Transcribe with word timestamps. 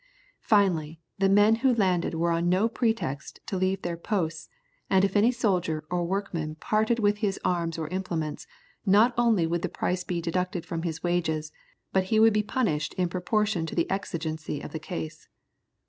Finally, 0.41 0.99
the 1.19 1.29
men 1.29 1.57
who 1.57 1.75
landed 1.75 2.15
were 2.15 2.31
on 2.31 2.49
no 2.49 2.67
pretext 2.67 3.39
to 3.45 3.55
leave 3.55 3.83
their 3.83 3.95
posts, 3.95 4.49
and 4.89 5.05
if 5.05 5.15
any 5.15 5.31
soldier 5.31 5.83
or 5.91 6.03
workman 6.07 6.55
parted 6.55 6.97
with 6.97 7.17
his 7.17 7.39
arms 7.45 7.77
or 7.77 7.87
implements, 7.89 8.47
not 8.83 9.13
only 9.15 9.45
would 9.45 9.61
the 9.61 9.69
price 9.69 10.03
be 10.03 10.19
deducted 10.19 10.65
from 10.65 10.81
his 10.81 11.03
wages, 11.03 11.51
but 11.93 12.05
he 12.05 12.19
would 12.19 12.33
be 12.33 12.41
punished 12.41 12.95
in 12.95 13.09
proportion 13.09 13.63
to 13.67 13.75
the 13.75 13.87
exigency 13.91 14.59
of 14.59 14.71
the 14.71 14.79
case. 14.79 15.27